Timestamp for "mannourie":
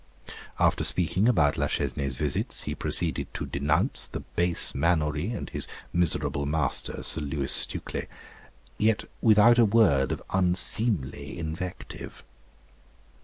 4.73-5.29